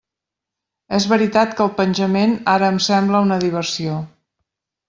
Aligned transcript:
És 0.97 1.05
veritat 1.11 1.53
que 1.59 1.63
el 1.65 1.69
penjament 1.81 2.35
ara 2.57 2.73
em 2.75 2.83
sembla 2.89 3.25
una 3.29 3.41
diversió. 3.47 4.03